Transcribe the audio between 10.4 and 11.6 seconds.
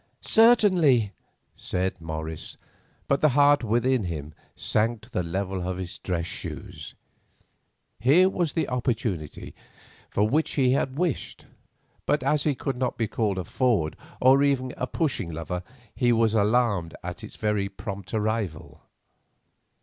he had wished,